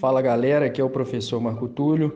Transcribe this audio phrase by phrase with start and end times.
[0.00, 2.12] Fala galera, aqui é o professor Marco Túlio.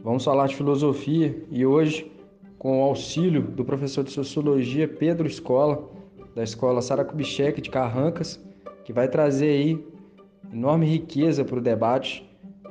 [0.00, 2.10] Vamos falar de filosofia e hoje,
[2.56, 5.90] com o auxílio do professor de sociologia Pedro Escola,
[6.36, 8.40] da escola Sara Kubitschek de Carrancas,
[8.84, 9.84] que vai trazer aí
[10.52, 12.24] enorme riqueza para o debate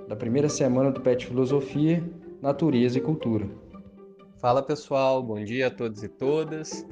[0.07, 2.01] da primeira semana do PET Filosofia,
[2.41, 3.45] Natureza e Cultura.
[4.37, 6.87] Fala pessoal, bom dia a todos e todas,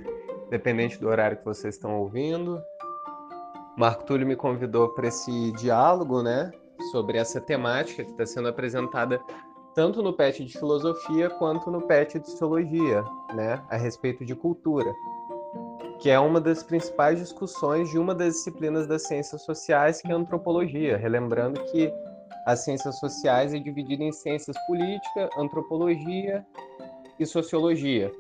[0.49, 2.61] dependente do horário que vocês estão ouvindo.
[3.77, 6.51] Marco Túlio me convidou para esse diálogo, né,
[6.91, 9.21] sobre essa temática que está sendo apresentada
[9.73, 13.03] tanto no PET de filosofia quanto no PET de sociologia,
[13.35, 14.91] né, a respeito de cultura,
[15.99, 20.13] que é uma das principais discussões de uma das disciplinas das ciências sociais, que é
[20.13, 21.93] a antropologia, relembrando que
[22.47, 26.43] as ciências sociais é dividida em ciências política, antropologia
[27.19, 28.11] e sociologia,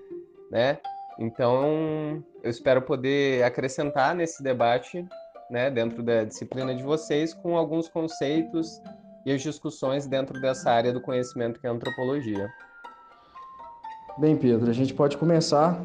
[0.51, 0.77] né?
[1.17, 5.03] Então, eu espero poder acrescentar nesse debate
[5.49, 8.81] né, dentro da disciplina de vocês com alguns conceitos
[9.25, 12.49] e as discussões dentro dessa área do conhecimento que é a antropologia.
[14.17, 15.79] Bem, Pedro, a gente pode começar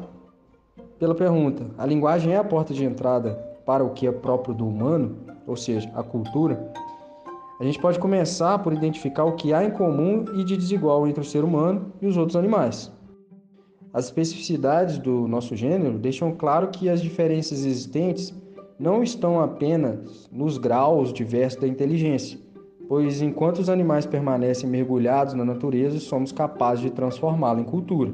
[0.97, 3.33] pela pergunta: a linguagem é a porta de entrada
[3.65, 6.71] para o que é próprio do humano, ou seja, a cultura?
[7.59, 11.21] A gente pode começar por identificar o que há em comum e de desigual entre
[11.21, 12.91] o ser humano e os outros animais.
[13.93, 18.33] As especificidades do nosso gênero deixam claro que as diferenças existentes
[18.79, 22.39] não estão apenas nos graus diversos da inteligência,
[22.87, 28.13] pois enquanto os animais permanecem mergulhados na natureza, somos capazes de transformá-la em cultura.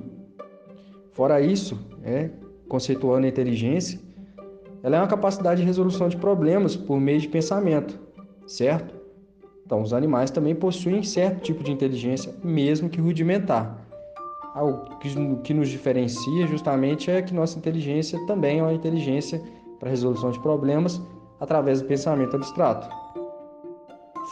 [1.12, 2.30] Fora isso, é,
[2.68, 4.00] conceituando a inteligência,
[4.82, 8.00] ela é uma capacidade de resolução de problemas por meio de pensamento,
[8.48, 8.96] certo?
[9.66, 13.86] Então, os animais também possuem certo tipo de inteligência, mesmo que rudimentar.
[14.56, 14.98] O
[15.44, 19.42] que nos diferencia justamente é que nossa inteligência também é uma inteligência
[19.80, 21.02] para resolução de problemas
[21.40, 22.90] através do pensamento abstrato.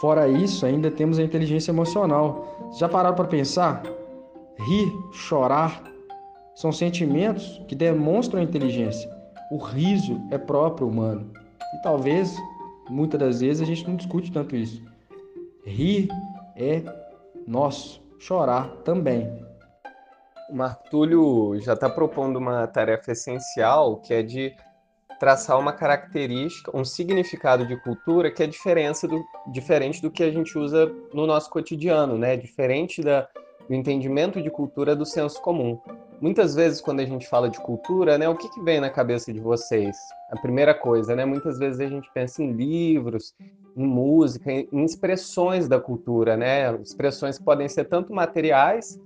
[0.00, 2.70] Fora isso, ainda temos a inteligência emocional.
[2.78, 3.82] Já pararam para pensar?
[4.58, 5.82] Rir, chorar,
[6.54, 9.10] são sentimentos que demonstram inteligência.
[9.50, 11.32] O riso é próprio humano.
[11.74, 12.36] E talvez,
[12.88, 14.82] muitas das vezes, a gente não discute tanto isso.
[15.64, 16.08] Rir
[16.56, 16.82] é
[17.46, 19.28] nosso, chorar também.
[20.50, 24.54] O Marco Túlio já está propondo uma tarefa essencial, que é de
[25.18, 30.30] traçar uma característica, um significado de cultura que é diferença do, diferente do que a
[30.30, 32.36] gente usa no nosso cotidiano, né?
[32.36, 33.28] Diferente da,
[33.68, 35.78] do entendimento de cultura do senso comum.
[36.20, 39.32] Muitas vezes, quando a gente fala de cultura, né, o que, que vem na cabeça
[39.32, 39.96] de vocês?
[40.30, 41.24] A primeira coisa, né?
[41.24, 43.34] Muitas vezes a gente pensa em livros,
[43.76, 46.74] em música, em, expressões da cultura, né?
[46.80, 49.00] Expressões que podem ser tanto materiais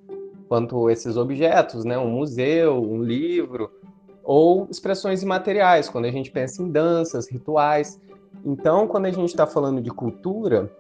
[0.49, 1.99] quanto esses objetos, né?
[1.99, 3.71] Um museu, um livro,
[4.25, 8.01] ou expressões imateriais, quando a gente pensa em danças, rituais.
[8.45, 10.71] Então, quando a gente está falando de cultura,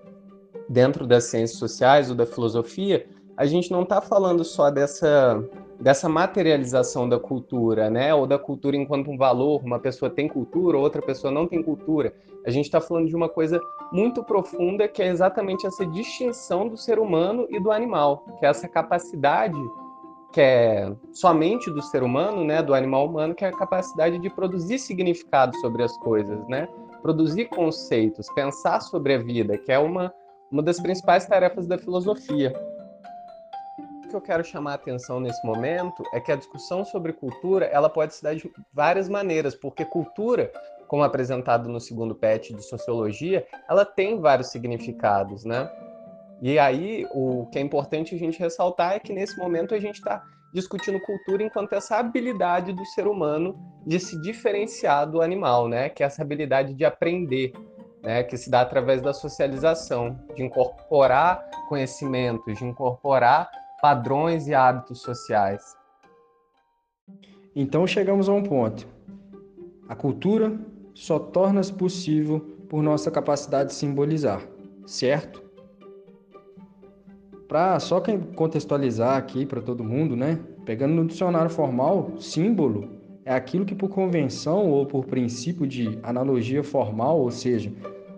[0.69, 5.43] dentro das ciências sociais ou da filosofia, a gente não está falando só dessa,
[5.81, 8.15] dessa materialização da cultura, né?
[8.15, 12.15] Ou da cultura enquanto um valor, uma pessoa tem cultura, outra pessoa não tem cultura.
[12.47, 13.61] A gente está falando de uma coisa
[13.91, 18.49] muito profunda que é exatamente essa distinção do ser humano e do animal, que é
[18.49, 19.59] essa capacidade
[20.33, 24.31] que é somente do ser humano, né, do animal humano, que é a capacidade de
[24.31, 26.67] produzir significado sobre as coisas, né?
[27.03, 30.13] Produzir conceitos, pensar sobre a vida, que é uma,
[30.51, 32.53] uma das principais tarefas da filosofia.
[34.05, 37.67] O que eu quero chamar a atenção nesse momento é que a discussão sobre cultura,
[37.67, 40.51] ela pode se dar de várias maneiras, porque cultura,
[40.87, 45.69] como apresentado no segundo PET de sociologia, ela tem vários significados, né?
[46.43, 49.95] E aí, o que é importante a gente ressaltar é que nesse momento a gente
[49.95, 53.55] está discutindo cultura enquanto essa habilidade do ser humano
[53.87, 55.89] de se diferenciar do animal, né?
[55.89, 57.53] Que é essa habilidade de aprender,
[58.03, 58.25] né?
[58.25, 63.49] Que se dá através da socialização, de incorporar conhecimentos, de incorporar
[63.81, 65.77] padrões e hábitos sociais.
[67.55, 68.89] Então chegamos a um ponto.
[69.89, 70.59] A cultura
[70.93, 74.43] só torna-se possível por nossa capacidade de simbolizar,
[74.85, 75.42] certo?
[77.53, 78.03] Para só
[78.35, 80.41] contextualizar aqui para todo mundo, né?
[80.65, 82.89] Pegando no dicionário formal, símbolo
[83.27, 87.71] é aquilo que por convenção ou por princípio de analogia formal, ou seja,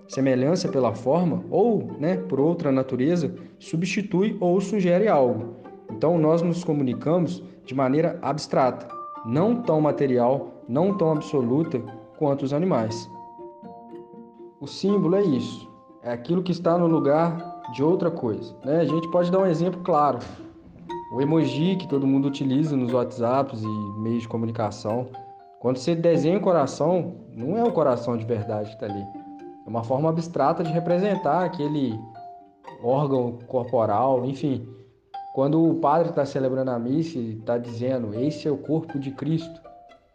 [0.07, 5.57] semelhança pela forma ou, né, por outra natureza, substitui ou sugere algo.
[5.91, 8.87] Então nós nos comunicamos de maneira abstrata,
[9.27, 11.81] não tão material, não tão absoluta
[12.17, 13.11] quanto os animais.
[14.61, 15.69] O símbolo é isso,
[16.05, 18.55] é aquilo que está no lugar de outra coisa.
[18.65, 18.81] Né?
[18.81, 20.19] A gente pode dar um exemplo claro.
[21.13, 25.09] O emoji que todo mundo utiliza nos WhatsApps e meios de comunicação.
[25.61, 29.05] Quando você desenha o coração, não é o coração de verdade que está ali.
[29.67, 31.99] É uma forma abstrata de representar aquele
[32.83, 34.69] órgão corporal, enfim.
[35.35, 39.11] Quando o padre está celebrando a missa e está dizendo, esse é o corpo de
[39.11, 39.61] Cristo,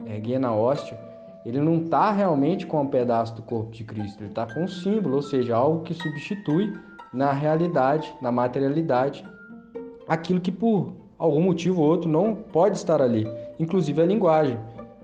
[0.06, 0.98] erguendo a hóstia,
[1.46, 4.68] ele não está realmente com um pedaço do corpo de Cristo, ele está com um
[4.68, 6.74] símbolo, ou seja, algo que substitui
[7.14, 9.26] na realidade, na materialidade,
[10.08, 13.28] aquilo que por algum motivo ou outro não pode estar ali,
[13.60, 14.58] inclusive a linguagem.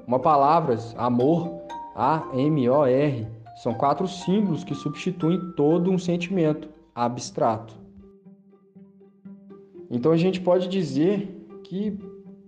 [0.07, 1.61] Uma palavra, amor,
[1.95, 3.27] A-M-O-R,
[3.61, 7.73] são quatro símbolos que substituem todo um sentimento abstrato.
[9.89, 11.97] Então a gente pode dizer que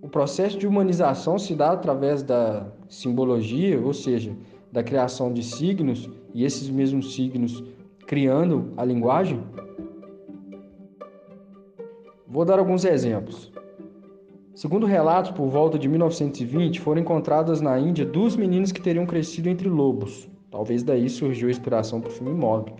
[0.00, 4.36] o processo de humanização se dá através da simbologia, ou seja,
[4.70, 7.64] da criação de signos e esses mesmos signos
[8.08, 9.44] criando a linguagem?
[12.26, 13.52] Vou dar alguns exemplos.
[14.54, 19.50] Segundo relatos, por volta de 1920, foram encontradas na Índia duas meninas que teriam crescido
[19.50, 20.26] entre lobos.
[20.50, 22.72] Talvez daí surgiu a inspiração para o filme Mog.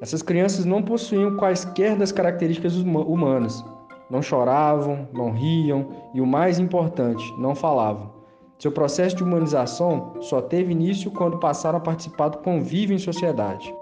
[0.00, 3.64] Essas crianças não possuíam quaisquer das características humanas.
[4.08, 8.12] Não choravam, não riam e, o mais importante, não falavam.
[8.60, 13.74] Seu processo de humanização só teve início quando passaram a participar do convívio em sociedade.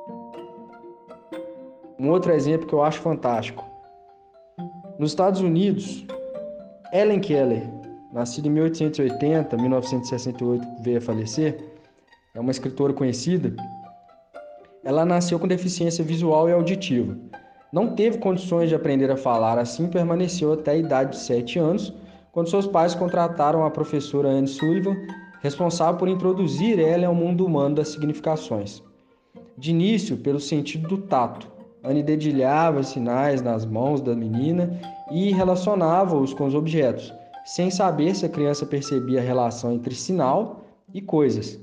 [2.04, 3.64] Um outro exemplo que eu acho fantástico.
[4.98, 6.04] Nos Estados Unidos,
[6.92, 7.66] Ellen Keller,
[8.12, 11.64] nascida em 1880, 1968 veio a falecer,
[12.34, 13.56] é uma escritora conhecida.
[14.84, 17.16] Ela nasceu com deficiência visual e auditiva.
[17.72, 21.94] Não teve condições de aprender a falar, assim permaneceu até a idade de 7 anos,
[22.32, 24.94] quando seus pais contrataram a professora Anne Sullivan,
[25.40, 28.82] responsável por introduzir ela ao mundo humano das significações.
[29.56, 31.53] De início, pelo sentido do tato,
[31.84, 34.70] Anne dedilhava sinais nas mãos da menina
[35.12, 37.12] e relacionava-os com os objetos,
[37.44, 40.64] sem saber se a criança percebia a relação entre sinal
[40.94, 41.60] e coisas.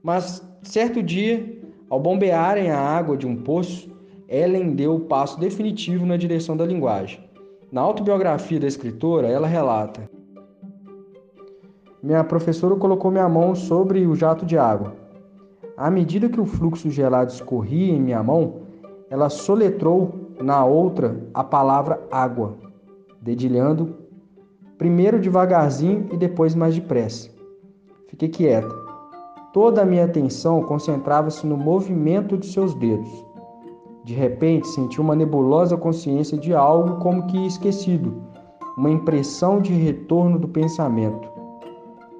[0.00, 1.60] Mas certo dia,
[1.90, 3.90] ao bombearem a água de um poço,
[4.28, 7.18] Ellen deu o passo definitivo na direção da linguagem.
[7.72, 10.08] Na autobiografia da escritora, ela relata:
[12.00, 14.94] Minha professora colocou minha mão sobre o jato de água.
[15.76, 18.67] À medida que o fluxo gelado escorria em minha mão,
[19.10, 22.56] ela soletrou na outra a palavra água,
[23.20, 23.96] dedilhando
[24.76, 27.30] primeiro devagarzinho e depois mais depressa.
[28.08, 28.74] Fiquei quieta.
[29.52, 33.26] Toda a minha atenção concentrava-se no movimento de seus dedos.
[34.04, 38.22] De repente, senti uma nebulosa consciência de algo como que esquecido,
[38.76, 41.28] uma impressão de retorno do pensamento.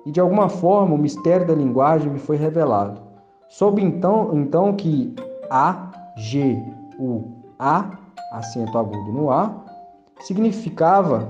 [0.04, 3.00] E de alguma forma o mistério da linguagem me foi revelado.
[3.48, 5.14] Soube então, então que
[5.50, 6.60] A, G,
[6.98, 7.90] U, A,
[8.32, 9.64] acento agudo no A,
[10.20, 11.28] significava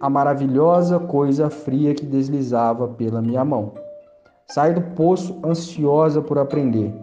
[0.00, 3.72] a maravilhosa coisa fria que deslizava pela minha mão.
[4.48, 6.94] Sai do poço ansiosa por aprender.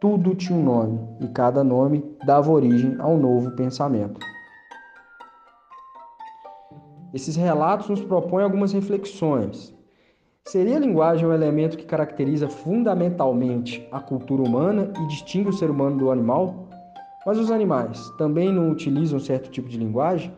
[0.00, 4.18] Tudo tinha um nome e cada nome dava origem a um novo pensamento.
[7.14, 9.74] Esses relatos nos propõem algumas reflexões.
[10.44, 15.70] Seria a linguagem um elemento que caracteriza fundamentalmente a cultura humana e distingue o ser
[15.70, 16.61] humano do animal?
[17.24, 20.34] Mas os animais também não utilizam certo tipo de linguagem?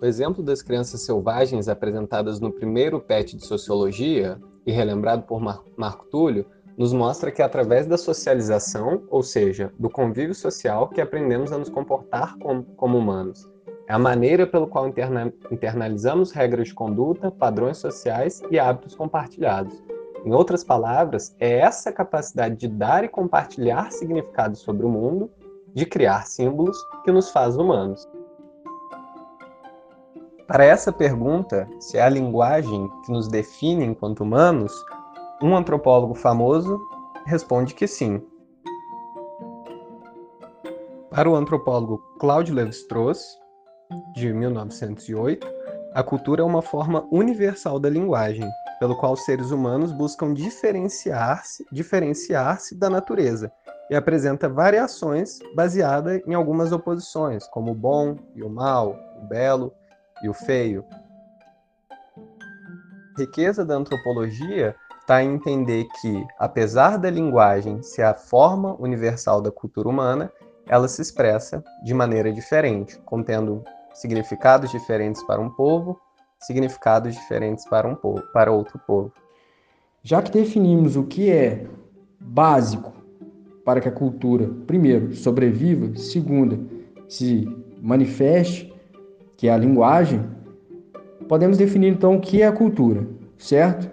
[0.00, 5.62] O exemplo das crianças selvagens apresentadas no primeiro PET de Sociologia, e relembrado por Mar
[5.76, 6.46] Marco Túlio,
[6.76, 11.58] nos mostra que é através da socialização, ou seja, do convívio social, que aprendemos a
[11.58, 13.50] nos comportar como, como humanos.
[13.88, 19.82] É a maneira pelo qual interna internalizamos regras de conduta, padrões sociais e hábitos compartilhados.
[20.24, 25.30] Em outras palavras, é essa capacidade de dar e compartilhar significados sobre o mundo,
[25.74, 28.08] de criar símbolos, que nos faz humanos.
[30.46, 34.72] Para essa pergunta, se é a linguagem que nos define enquanto humanos,
[35.42, 36.80] um antropólogo famoso
[37.26, 38.22] responde que sim.
[41.10, 43.38] Para o antropólogo Claude Lévi-Strauss,
[44.14, 45.46] de 1908,
[45.92, 48.48] a cultura é uma forma universal da linguagem,
[48.78, 53.50] pelo qual os seres humanos buscam diferenciar-se diferenciar da natureza
[53.90, 59.72] e apresenta variações baseadas em algumas oposições, como o bom e o mal, o belo
[60.22, 60.84] e o feio.
[63.16, 69.40] A riqueza da antropologia está em entender que, apesar da linguagem ser a forma universal
[69.40, 70.30] da cultura humana,
[70.68, 75.98] ela se expressa de maneira diferente, contendo significados diferentes para um povo,
[76.40, 79.12] significados diferentes para um povo, para outro povo.
[80.02, 81.66] Já que definimos o que é
[82.20, 82.92] básico
[83.64, 86.68] para que a cultura, primeiro, sobreviva, segundo,
[87.08, 87.46] se
[87.82, 88.72] manifeste,
[89.36, 90.24] que é a linguagem,
[91.28, 93.90] podemos definir então o que é a cultura, certo?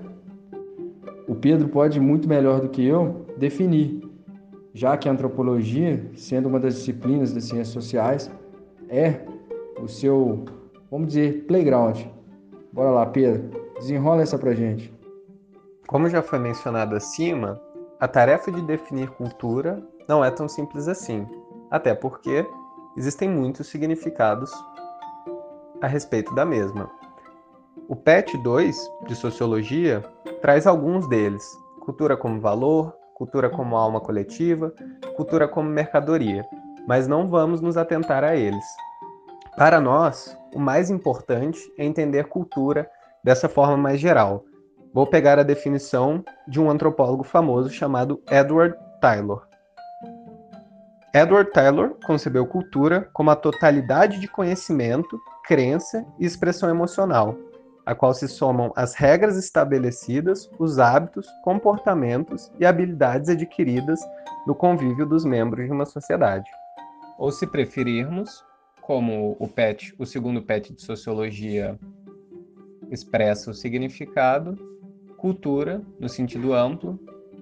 [1.28, 4.02] O Pedro pode muito melhor do que eu definir.
[4.74, 8.30] já que a antropologia, sendo uma das disciplinas das ciências sociais,
[8.90, 9.22] é
[9.82, 10.44] o seu,
[10.92, 12.15] vamos dizer, playground.
[12.76, 14.94] Bora lá, Pedro, desenrola essa pra gente.
[15.88, 17.58] Como já foi mencionado acima,
[18.02, 21.26] a tarefa de definir cultura não é tão simples assim,
[21.72, 22.46] até porque
[22.98, 24.52] existem muitos significados
[25.82, 26.92] a respeito da mesma.
[27.88, 30.04] O PET 2 de Sociologia
[30.42, 34.74] traz alguns deles: cultura como valor, cultura como alma coletiva,
[35.16, 36.46] cultura como mercadoria,
[36.86, 38.66] mas não vamos nos atentar a eles.
[39.56, 42.90] Para nós, o mais importante é entender cultura
[43.22, 44.46] dessa forma mais geral.
[44.94, 49.46] Vou pegar a definição de um antropólogo famoso chamado Edward Taylor.
[51.14, 57.36] Edward Taylor concebeu cultura como a totalidade de conhecimento, crença e expressão emocional,
[57.86, 64.00] a qual se somam as regras estabelecidas, os hábitos, comportamentos e habilidades adquiridas
[64.48, 66.50] no convívio dos membros de uma sociedade.
[67.18, 68.44] Ou, se preferirmos,
[68.86, 71.76] como o PET, o segundo PET de sociologia
[72.92, 74.56] expressa o significado,
[75.18, 77.00] cultura, no sentido amplo,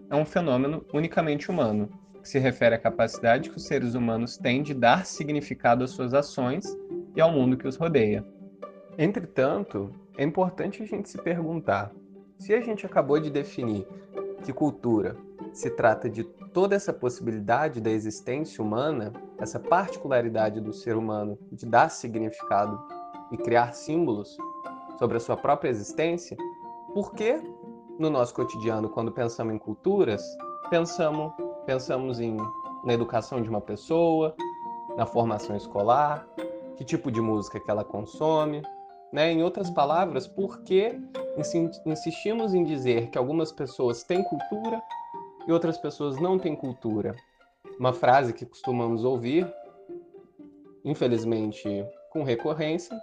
[0.10, 1.90] é um fenômeno unicamente humano,
[2.22, 6.14] que se refere à capacidade que os seres humanos têm de dar significado às suas
[6.14, 6.64] ações
[7.14, 8.24] e ao mundo que os rodeia.
[8.98, 11.92] Entretanto, é importante a gente se perguntar:
[12.40, 13.86] se a gente acabou de definir
[14.46, 15.18] que cultura
[15.52, 16.24] se trata de
[16.54, 22.80] toda essa possibilidade da existência humana, essa particularidade do ser humano de dar significado
[23.32, 24.38] e criar símbolos
[24.98, 26.38] sobre a sua própria existência,
[26.94, 27.42] por que
[27.98, 30.24] no nosso cotidiano, quando pensamos em culturas,
[30.70, 31.34] pensamos
[31.66, 32.36] pensamos em,
[32.84, 34.36] na educação de uma pessoa,
[34.98, 36.28] na formação escolar,
[36.76, 38.62] que tipo de música que ela consome,
[39.12, 39.32] né?
[39.32, 41.00] Em outras palavras, por que
[41.86, 44.82] insistimos em dizer que algumas pessoas têm cultura
[45.48, 47.16] e outras pessoas não têm cultura?
[47.80, 49.52] Uma frase que costumamos ouvir,
[50.84, 52.98] infelizmente com recorrência,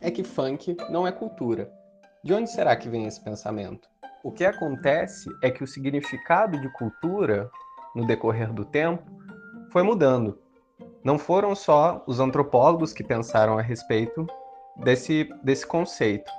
[0.00, 1.72] é que funk não é cultura.
[2.22, 3.88] De onde será que vem esse pensamento?
[4.22, 7.50] O que acontece é que o significado de cultura
[7.94, 9.04] no decorrer do tempo,
[9.70, 10.38] foi mudando.
[11.04, 14.26] Não foram só os antropólogos que pensaram a respeito
[14.76, 16.30] desse, desse conceito.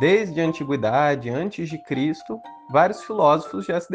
[0.00, 2.40] Desde a antiguidade, antes de Cristo,
[2.70, 3.88] vários filósofos já se,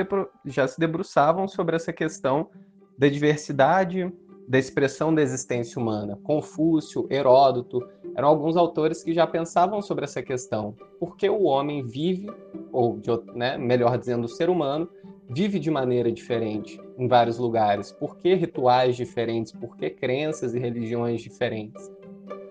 [0.46, 2.50] já se debruçavam sobre essa questão
[2.98, 4.12] da diversidade,
[4.48, 6.20] da expressão da existência humana.
[6.24, 7.80] Confúcio, Heródoto,
[8.16, 10.76] eram alguns autores que já pensavam sobre essa questão.
[11.00, 12.28] Por que o homem vive,
[12.72, 13.00] ou
[13.34, 14.90] né, melhor dizendo, o ser humano,
[15.30, 17.92] vive de maneira diferente em vários lugares?
[17.92, 19.52] Por que rituais diferentes?
[19.52, 21.92] Por que crenças e religiões diferentes?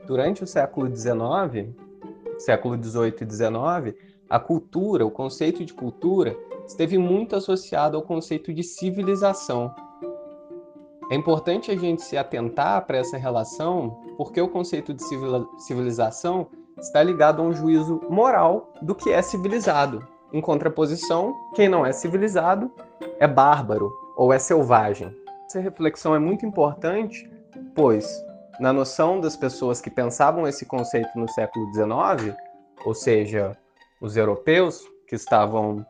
[0.06, 1.72] Durante o século XIX,
[2.38, 6.34] século XVIII e XIX, a cultura, o conceito de cultura,
[6.66, 9.74] esteve muito associado ao conceito de civilização.
[11.10, 15.02] É importante a gente se atentar para essa relação, porque o conceito de
[15.58, 16.46] civilização
[16.78, 20.02] está ligado a um juízo moral do que é civilizado.
[20.32, 22.72] Em contraposição, quem não é civilizado
[23.20, 25.14] é bárbaro ou é selvagem.
[25.44, 27.30] Essa reflexão é muito importante,
[27.74, 28.10] pois,
[28.58, 32.34] na noção das pessoas que pensavam esse conceito no século XIX,
[32.86, 33.54] ou seja,
[34.02, 35.86] os europeus que estavam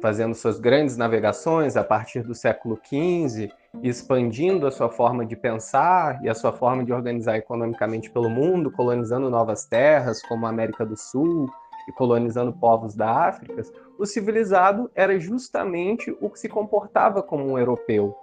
[0.00, 3.50] fazendo suas grandes navegações a partir do século XV,
[3.82, 8.70] expandindo a sua forma de pensar e a sua forma de organizar economicamente pelo mundo,
[8.70, 11.50] colonizando novas terras como a América do Sul,
[11.88, 13.62] e colonizando povos da África,
[13.98, 18.14] o civilizado era justamente o que se comportava como um europeu,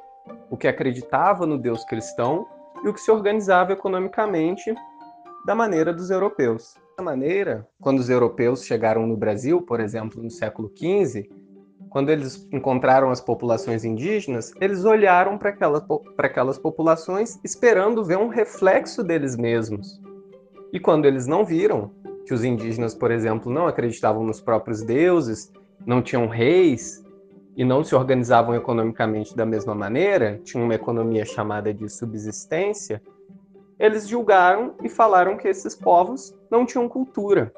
[0.52, 2.48] o que acreditava no Deus cristão
[2.84, 4.74] e o que se organizava economicamente
[5.48, 6.76] da maneira dos europeus.
[7.04, 11.30] Maneira, quando os europeus chegaram no Brasil, por exemplo, no século XV,
[11.90, 15.84] quando eles encontraram as populações indígenas, eles olharam para aquelas,
[16.18, 20.02] aquelas populações esperando ver um reflexo deles mesmos.
[20.74, 21.92] E quando eles não viram,
[22.26, 25.52] que os indígenas, por exemplo, não acreditavam nos próprios deuses,
[25.86, 27.04] não tinham reis
[27.56, 33.02] e não se organizavam economicamente da mesma maneira, tinham uma economia chamada de subsistência,
[33.80, 37.52] eles julgaram e falaram que esses povos não tinham cultura,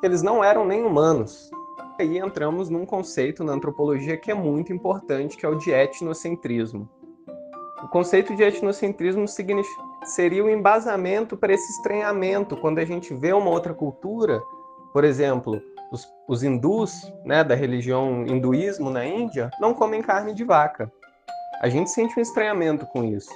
[0.00, 1.50] que eles não eram nem humanos.
[1.98, 6.88] Aí entramos num conceito na antropologia que é muito importante, que é o de etnocentrismo.
[7.82, 9.26] O conceito de etnocentrismo
[10.04, 14.40] seria o embasamento para esse estranhamento quando a gente vê uma outra cultura,
[14.92, 20.44] por exemplo, os, os hindus, né, da religião hinduísmo na Índia, não comem carne de
[20.44, 20.92] vaca.
[21.60, 23.30] A gente sente um estranhamento com isso.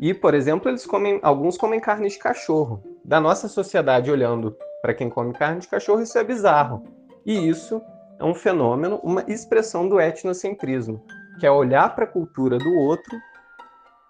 [0.00, 2.82] E, por exemplo, eles comem, alguns comem carne de cachorro.
[3.04, 6.82] Da nossa sociedade olhando para quem come carne de cachorro, isso é bizarro.
[7.26, 7.82] E isso
[8.18, 11.04] é um fenômeno, uma expressão do etnocentrismo,
[11.38, 13.14] que é olhar para a cultura do outro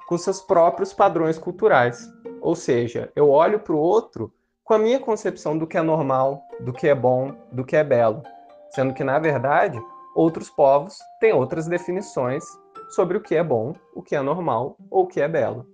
[0.07, 2.09] com seus próprios padrões culturais.
[2.41, 4.33] Ou seja, eu olho para o outro
[4.63, 7.83] com a minha concepção do que é normal, do que é bom, do que é
[7.83, 8.23] belo,
[8.71, 9.77] sendo que, na verdade,
[10.15, 12.45] outros povos têm outras definições
[12.91, 15.67] sobre o que é bom, o que é normal ou o que é belo.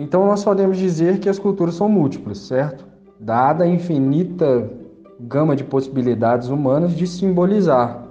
[0.00, 2.86] Então, nós podemos dizer que as culturas são múltiplas, certo?
[3.20, 4.68] Dada a infinita
[5.20, 8.10] gama de possibilidades humanas de simbolizar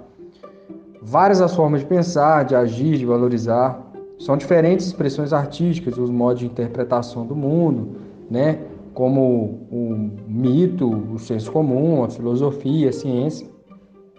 [1.02, 3.80] várias as formas de pensar, de agir, de valorizar.
[4.18, 7.96] São diferentes expressões artísticas, os modos de interpretação do mundo,
[8.30, 8.60] né?
[8.92, 13.48] como o mito, o senso comum, a filosofia, a ciência.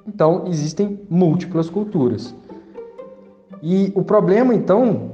[0.07, 2.33] Então, existem múltiplas culturas.
[3.61, 5.10] E o problema, então,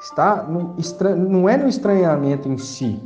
[0.00, 0.74] está no,
[1.16, 3.00] não é no estranhamento em si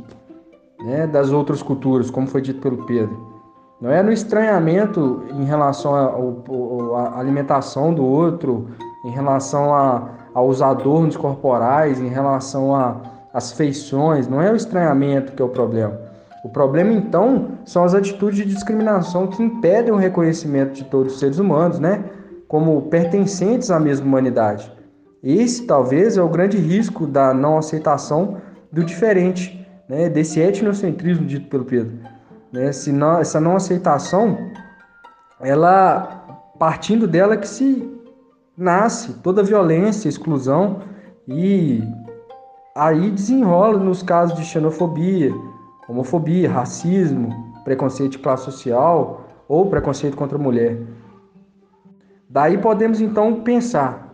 [0.83, 3.31] né, das outras culturas, como foi dito pelo Pedro.
[3.79, 8.67] Não é no estranhamento em relação à alimentação do outro,
[9.03, 12.75] em relação a, aos adornos corporais, em relação
[13.33, 14.27] às feições.
[14.27, 15.99] Não é o estranhamento que é o problema.
[16.43, 21.19] O problema, então, são as atitudes de discriminação que impedem o reconhecimento de todos os
[21.19, 22.03] seres humanos, né?
[22.47, 24.71] Como pertencentes à mesma humanidade.
[25.23, 28.37] Esse, talvez, é o grande risco da não aceitação
[28.71, 30.09] do diferente, né?
[30.09, 31.97] desse etnocentrismo dito pelo Pedro.
[32.51, 32.71] Né?
[32.71, 34.37] Se não, essa não aceitação,
[35.39, 37.87] ela, partindo dela que se
[38.57, 40.81] nasce toda violência, exclusão
[41.27, 41.83] e
[42.75, 45.31] aí desenrola nos casos de xenofobia,
[45.87, 47.29] homofobia, racismo,
[47.63, 50.79] preconceito de classe social ou preconceito contra a mulher.
[52.29, 54.10] Daí podemos então pensar: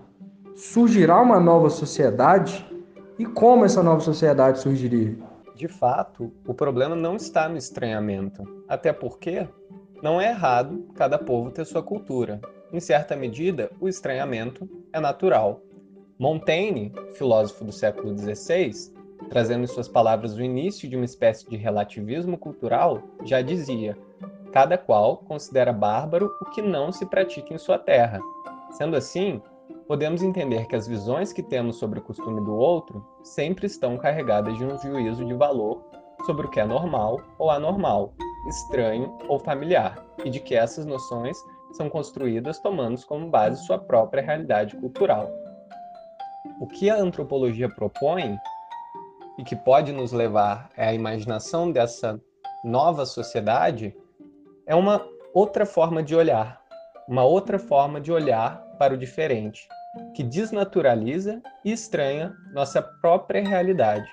[0.57, 2.65] surgirá uma nova sociedade?
[3.19, 5.15] E como essa nova sociedade surgiria?
[5.55, 9.47] De fato, o problema não está no estranhamento, até porque
[10.01, 12.41] não é errado cada povo ter sua cultura.
[12.73, 15.61] Em certa medida, o estranhamento é natural.
[16.17, 18.71] Montaigne, filósofo do século XVI,
[19.29, 23.95] trazendo em suas palavras o início de uma espécie de relativismo cultural, já dizia:
[24.51, 28.19] cada qual considera bárbaro o que não se pratica em sua terra.
[28.71, 29.41] Sendo assim,
[29.87, 34.57] podemos entender que as visões que temos sobre o costume do outro sempre estão carregadas
[34.57, 35.83] de um juízo de valor
[36.25, 38.13] sobre o que é normal ou anormal,
[38.49, 41.37] estranho ou familiar, e de que essas noções
[41.73, 45.29] são construídas tomando como base sua própria realidade cultural.
[46.59, 48.37] O que a antropologia propõe
[49.37, 52.19] e que pode nos levar à imaginação dessa
[52.63, 53.95] nova sociedade
[54.65, 56.61] é uma outra forma de olhar,
[57.07, 59.67] uma outra forma de olhar para o diferente,
[60.13, 64.07] que desnaturaliza e estranha nossa própria realidade,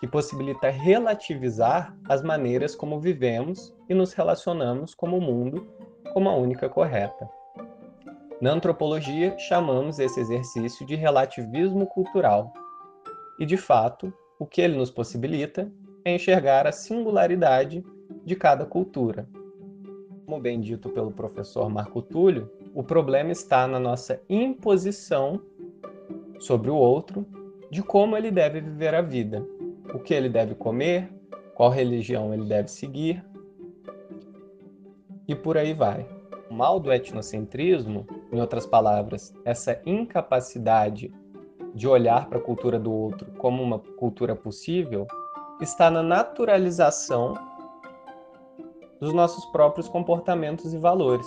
[0.00, 5.72] que possibilita relativizar as maneiras como vivemos e nos relacionamos como o mundo
[6.12, 7.28] como a única correta.
[8.40, 12.52] Na antropologia, chamamos esse exercício de relativismo cultural.
[13.38, 15.70] E, de fato, o que ele nos possibilita
[16.04, 17.84] é enxergar a singularidade
[18.24, 19.28] de cada cultura.
[20.24, 25.40] Como bem dito pelo professor Marco Túlio, o problema está na nossa imposição
[26.38, 27.26] sobre o outro
[27.70, 29.44] de como ele deve viver a vida,
[29.92, 31.12] o que ele deve comer,
[31.54, 33.24] qual religião ele deve seguir
[35.26, 36.06] e por aí vai.
[36.50, 41.12] O mal do etnocentrismo, em outras palavras, essa incapacidade
[41.74, 45.06] de olhar para a cultura do outro como uma cultura possível,
[45.60, 47.34] está na naturalização
[49.02, 51.26] dos nossos próprios comportamentos e valores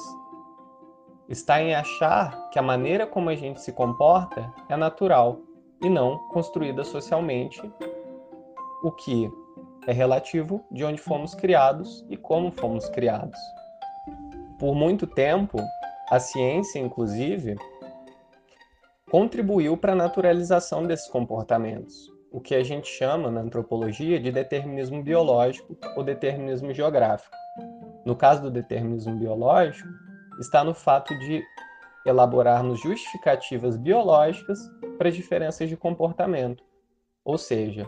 [1.27, 5.41] está em achar que a maneira como a gente se comporta é natural
[5.83, 7.61] e não construída socialmente,
[8.81, 9.29] o que
[9.87, 13.37] é relativo de onde fomos criados e como fomos criados.
[14.57, 15.57] Por muito tempo,
[16.09, 17.57] a ciência, inclusive,
[19.11, 25.03] contribuiu para a naturalização desses comportamentos, o que a gente chama na antropologia de determinismo
[25.03, 27.35] biológico ou determinismo geográfico.
[28.05, 29.89] No caso do determinismo biológico,
[30.39, 31.43] está no fato de
[32.05, 34.59] elaborarmos justificativas biológicas
[34.97, 36.63] para as diferenças de comportamento.
[37.23, 37.87] Ou seja,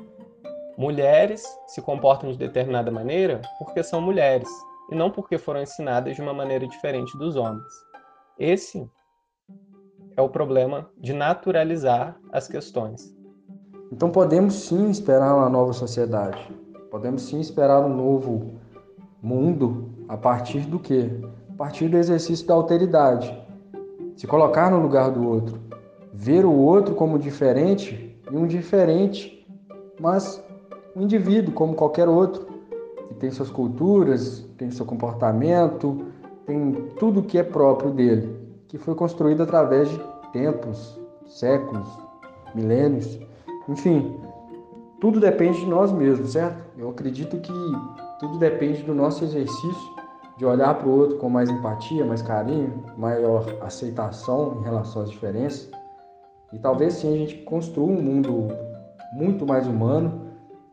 [0.76, 4.50] mulheres se comportam de determinada maneira porque são mulheres
[4.90, 7.72] e não porque foram ensinadas de uma maneira diferente dos homens.
[8.40, 8.90] Esse
[10.16, 13.16] é o problema de naturalizar as questões.
[13.92, 16.52] Então podemos sim esperar uma nova sociedade.
[16.90, 18.60] Podemos sim esperar um novo
[19.22, 21.10] mundo a partir do que?
[21.58, 23.36] partir do exercício da alteridade,
[24.16, 25.60] se colocar no lugar do outro,
[26.14, 29.46] ver o outro como diferente e um diferente,
[30.00, 30.42] mas
[30.96, 32.46] um indivíduo como qualquer outro,
[33.08, 36.06] que tem suas culturas, tem seu comportamento,
[36.46, 40.00] tem tudo que é próprio dele, que foi construído através de
[40.32, 41.88] tempos, séculos,
[42.54, 43.20] milênios,
[43.68, 44.16] enfim,
[45.02, 46.64] tudo depende de nós mesmos, certo?
[46.78, 47.54] Eu acredito que
[48.20, 49.97] tudo depende do nosso exercício
[50.38, 55.10] de olhar para o outro com mais empatia, mais carinho, maior aceitação em relação às
[55.10, 55.70] diferenças.
[56.54, 58.48] E talvez sim a gente construa um mundo
[59.14, 60.28] muito mais humano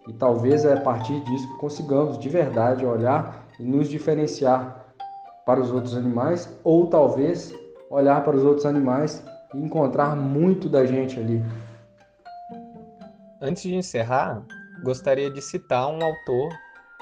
[0.06, 4.84] e talvez é a partir disso que consigamos de verdade olhar e nos diferenciar
[5.46, 7.54] para os outros animais ou talvez
[7.90, 9.24] olhar para os outros animais
[9.54, 11.42] e encontrar muito da gente ali.
[13.40, 14.42] Antes de encerrar,
[14.82, 16.50] gostaria de citar um autor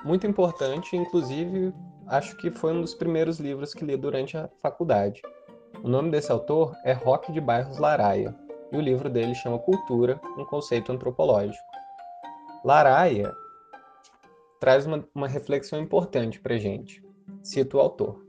[0.04, 1.72] muito importante, inclusive
[2.06, 5.22] acho que foi um dos primeiros livros que li durante a faculdade.
[5.82, 8.34] O nome desse autor é Roque de Bairros Laraia,
[8.70, 11.64] e o livro dele chama Cultura, um conceito antropológico.
[12.64, 13.32] Laraia
[14.60, 17.02] traz uma, uma reflexão importante para gente.
[17.42, 18.24] Cito o autor.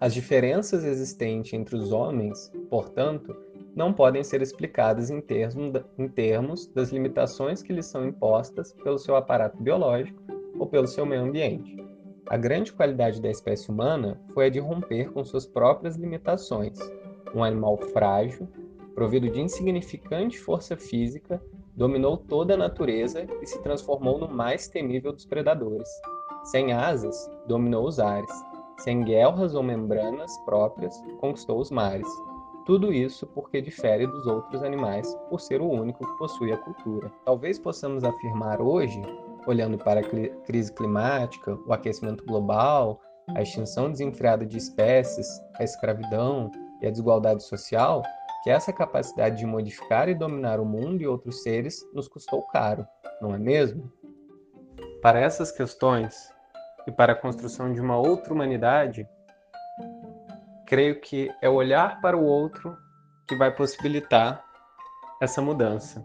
[0.00, 3.36] As diferenças existentes entre os homens, portanto,
[3.74, 8.98] não podem ser explicadas em termos, em termos das limitações que lhes são impostas pelo
[8.98, 10.20] seu aparato biológico
[10.58, 11.76] ou pelo seu meio ambiente.
[12.30, 16.78] A grande qualidade da espécie humana foi a de romper com suas próprias limitações.
[17.34, 18.46] Um animal frágil,
[18.94, 21.42] provido de insignificante força física,
[21.74, 25.88] dominou toda a natureza e se transformou no mais temível dos predadores.
[26.44, 28.30] Sem asas, dominou os ares.
[28.80, 32.08] Sem guerras ou membranas próprias, conquistou os mares.
[32.66, 37.10] Tudo isso porque difere dos outros animais por ser o único que possui a cultura.
[37.24, 39.00] Talvez possamos afirmar hoje,
[39.46, 43.00] olhando para a crise climática, o aquecimento global,
[43.34, 45.26] a extinção desenfreada de espécies,
[45.58, 48.02] a escravidão e a desigualdade social,
[48.42, 52.86] que essa capacidade de modificar e dominar o mundo e outros seres nos custou caro,
[53.20, 53.92] não é mesmo?
[55.02, 56.32] Para essas questões
[56.86, 59.08] e para a construção de uma outra humanidade,
[60.66, 62.76] creio que é olhar para o outro
[63.26, 64.44] que vai possibilitar
[65.20, 66.04] essa mudança.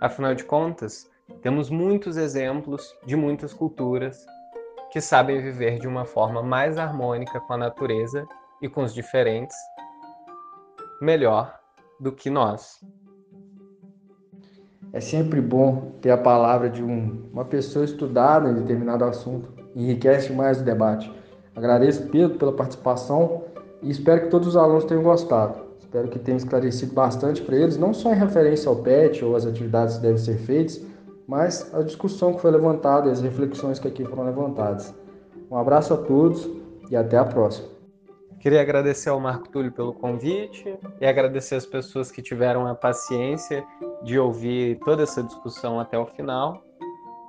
[0.00, 1.08] Afinal de contas,
[1.40, 4.26] temos muitos exemplos de muitas culturas
[4.92, 8.26] que sabem viver de uma forma mais harmônica com a natureza
[8.60, 9.56] e com os diferentes
[11.00, 11.58] melhor
[11.98, 12.80] do que nós.
[14.92, 19.50] É sempre bom ter a palavra de um, uma pessoa estudada em determinado assunto.
[19.74, 21.10] Enriquece mais o debate.
[21.56, 23.44] Agradeço, Pedro, pela participação
[23.82, 25.60] e espero que todos os alunos tenham gostado.
[25.78, 29.46] Espero que tenha esclarecido bastante para eles, não só em referência ao PET ou às
[29.46, 30.84] atividades que devem ser feitas,
[31.26, 34.94] mas a discussão que foi levantada e as reflexões que aqui foram levantadas.
[35.50, 36.48] Um abraço a todos
[36.90, 37.68] e até a próxima.
[38.40, 43.64] Queria agradecer ao Marco Túlio pelo convite e agradecer as pessoas que tiveram a paciência
[44.02, 46.60] de ouvir toda essa discussão até o final.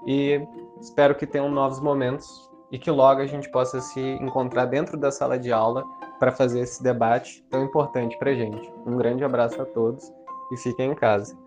[0.08, 0.42] E
[0.82, 5.12] espero que tenham novos momentos e que logo a gente possa se encontrar dentro da
[5.12, 5.84] sala de aula
[6.20, 8.74] para fazer esse debate tão importante para gente.
[8.84, 10.12] Um grande abraço a todos
[10.52, 11.38] e fiquem em casa.